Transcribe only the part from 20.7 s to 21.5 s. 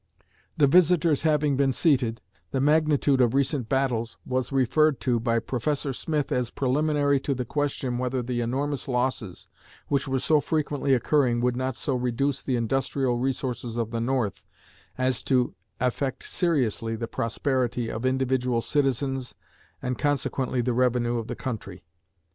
revenue of the